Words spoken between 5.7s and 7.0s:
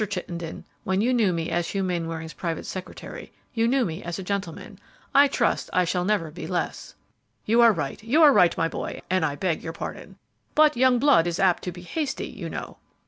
I shall never be less."